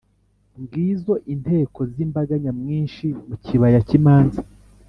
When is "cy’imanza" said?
3.87-4.41